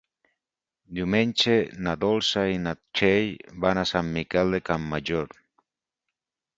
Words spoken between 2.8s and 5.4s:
Txell van a Sant Miquel de Campmajor.